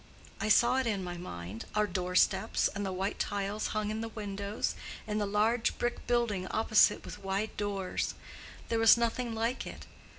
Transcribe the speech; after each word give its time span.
I 0.39 0.49
saw 0.49 0.77
it 0.77 0.87
in 0.87 1.03
my 1.03 1.15
mind—our 1.15 1.85
doorsteps, 1.85 2.67
and 2.73 2.83
the 2.83 2.91
white 2.91 3.19
tiles 3.19 3.67
hung 3.67 3.91
in 3.91 4.01
the 4.01 4.09
windows, 4.09 4.73
and 5.05 5.21
the 5.21 5.27
large 5.27 5.77
brick 5.77 6.07
building 6.07 6.47
opposite 6.47 7.05
with 7.05 7.23
wide 7.23 7.55
doors. 7.55 8.15
But 8.61 8.69
there 8.69 8.79
was 8.79 8.97
nothing 8.97 9.35
like 9.35 9.67
it. 9.67 9.85